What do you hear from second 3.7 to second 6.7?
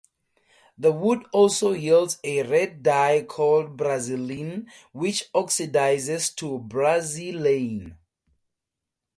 brazilin, which oxidizes to